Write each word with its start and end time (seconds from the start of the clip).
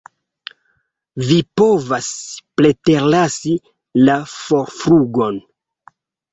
Vi 1.27 1.37
povas 1.61 2.09
preterlasi 2.63 3.55
la 4.09 4.19
forflugon. 4.35 5.43